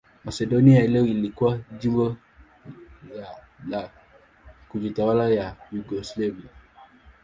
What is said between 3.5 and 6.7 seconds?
la kujitawala la Yugoslavia.